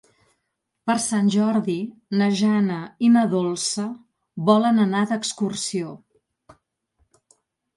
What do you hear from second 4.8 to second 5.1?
anar